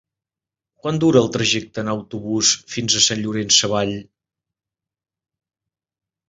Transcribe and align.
Quant 0.85 0.95
dura 1.01 1.19
el 1.23 1.27
trajecte 1.35 1.83
en 1.85 1.91
autobús 1.93 2.53
fins 2.77 2.95
a 2.95 3.03
Sant 3.09 3.21
Llorenç 3.21 3.61
Savall? 3.61 3.95